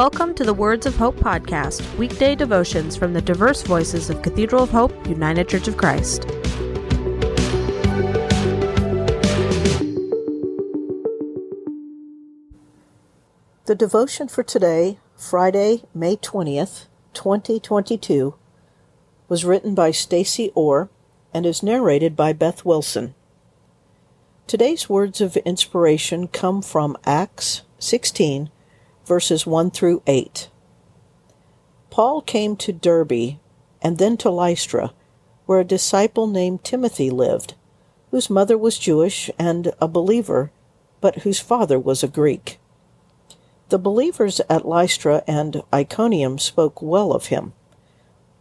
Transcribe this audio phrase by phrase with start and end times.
[0.00, 4.62] Welcome to the Words of Hope podcast, weekday devotions from the diverse voices of Cathedral
[4.62, 6.22] of Hope, United Church of Christ.
[13.66, 18.36] The devotion for today, Friday, May 20th, 2022,
[19.28, 20.88] was written by Stacy Orr
[21.34, 23.14] and is narrated by Beth Wilson.
[24.46, 28.48] Today's words of inspiration come from Acts 16,
[29.06, 30.48] verses 1 through 8.
[31.90, 33.38] Paul came to Derbe
[33.82, 34.92] and then to Lystra,
[35.46, 37.54] where a disciple named Timothy lived,
[38.10, 40.52] whose mother was Jewish and a believer,
[41.00, 42.58] but whose father was a Greek.
[43.70, 47.52] The believers at Lystra and Iconium spoke well of him.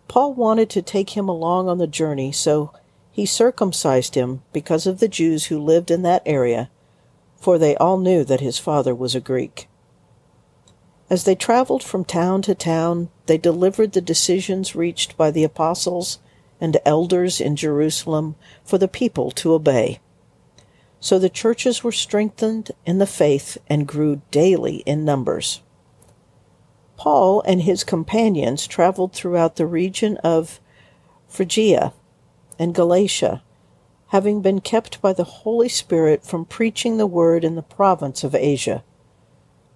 [0.07, 2.73] Paul wanted to take him along on the journey, so
[3.12, 6.71] he circumcised him because of the Jews who lived in that area,
[7.38, 9.69] for they all knew that his father was a Greek.
[11.10, 16.20] As they traveled from town to town, they delivered the decisions reached by the apostles
[16.62, 19.99] and elders in Jerusalem for the people to obey.
[20.99, 25.62] So the churches were strengthened in the faith and grew daily in numbers.
[26.98, 30.60] Paul and his companions traveled throughout the region of
[31.27, 31.93] Phrygia
[32.60, 33.41] and Galatia,
[34.07, 38.35] having been kept by the Holy Spirit from preaching the word in the province of
[38.35, 38.84] Asia.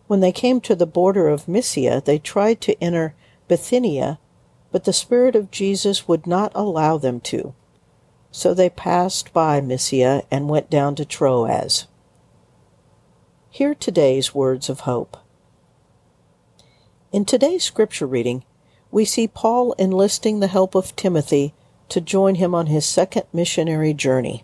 [0.07, 3.15] When they came to the border of Mysia, they tried to enter
[3.47, 4.19] Bithynia,
[4.71, 7.53] but the Spirit of Jesus would not allow them to.
[8.31, 11.85] So they passed by Mysia and went down to Troas.
[13.49, 15.17] Hear today's words of hope.
[17.11, 18.43] In today's scripture reading,
[18.89, 21.53] we see Paul enlisting the help of Timothy
[21.89, 24.43] to join him on his second missionary journey.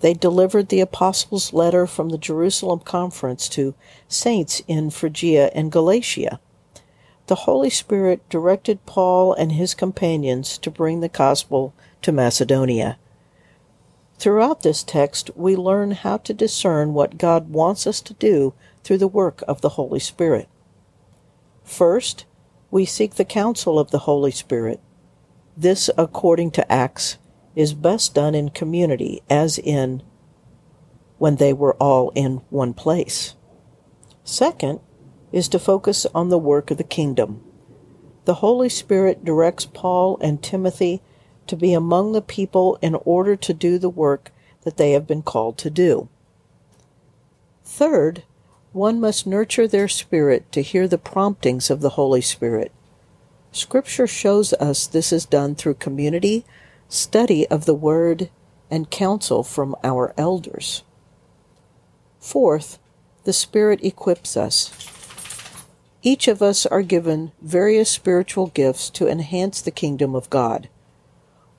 [0.00, 3.74] They delivered the apostles' letter from the Jerusalem conference to
[4.06, 6.40] saints in Phrygia and Galatia.
[7.26, 12.96] The Holy Spirit directed Paul and his companions to bring the gospel to Macedonia.
[14.18, 18.98] Throughout this text, we learn how to discern what God wants us to do through
[18.98, 20.48] the work of the Holy Spirit.
[21.64, 22.24] First,
[22.70, 24.80] we seek the counsel of the Holy Spirit.
[25.56, 27.18] This, according to Acts,
[27.58, 30.00] is best done in community, as in
[31.18, 33.34] when they were all in one place.
[34.22, 34.78] Second
[35.32, 37.42] is to focus on the work of the kingdom.
[38.26, 41.02] The Holy Spirit directs Paul and Timothy
[41.48, 44.30] to be among the people in order to do the work
[44.62, 46.08] that they have been called to do.
[47.64, 48.22] Third,
[48.72, 52.70] one must nurture their spirit to hear the promptings of the Holy Spirit.
[53.50, 56.44] Scripture shows us this is done through community,
[56.88, 58.30] study of the Word,
[58.70, 60.82] and counsel from our elders.
[62.18, 62.78] Fourth,
[63.24, 64.72] the Spirit equips us.
[66.02, 70.68] Each of us are given various spiritual gifts to enhance the kingdom of God.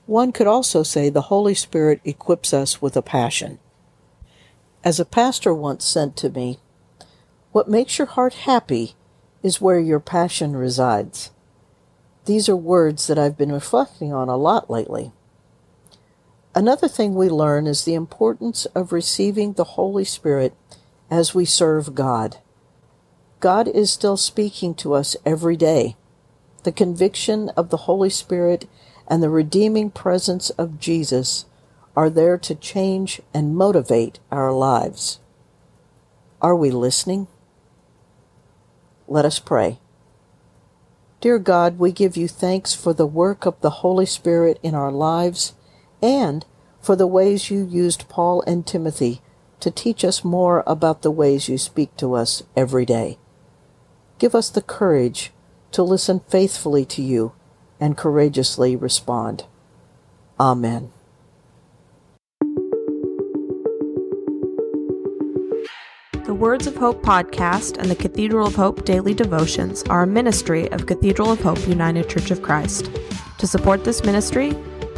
[0.06, 3.58] One could also say the Holy Spirit equips us with a passion.
[4.82, 6.58] As a pastor once said to me,
[7.52, 8.94] what makes your heart happy
[9.42, 11.30] is where your passion resides.
[12.24, 15.12] These are words that I've been reflecting on a lot lately.
[16.60, 20.54] Another thing we learn is the importance of receiving the Holy Spirit
[21.10, 22.36] as we serve God.
[23.40, 25.96] God is still speaking to us every day.
[26.64, 28.68] The conviction of the Holy Spirit
[29.08, 31.46] and the redeeming presence of Jesus
[31.96, 35.18] are there to change and motivate our lives.
[36.42, 37.26] Are we listening?
[39.08, 39.78] Let us pray.
[41.22, 44.92] Dear God, we give you thanks for the work of the Holy Spirit in our
[44.92, 45.54] lives
[46.02, 46.44] and
[46.80, 49.20] for the ways you used Paul and Timothy
[49.60, 53.18] to teach us more about the ways you speak to us every day.
[54.18, 55.32] Give us the courage
[55.72, 57.32] to listen faithfully to you
[57.78, 59.44] and courageously respond.
[60.38, 60.90] Amen.
[66.24, 70.70] The Words of Hope podcast and the Cathedral of Hope daily devotions are a ministry
[70.70, 72.90] of Cathedral of Hope United Church of Christ.
[73.38, 74.54] To support this ministry,